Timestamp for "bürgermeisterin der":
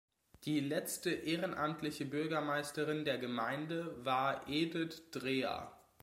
2.07-3.19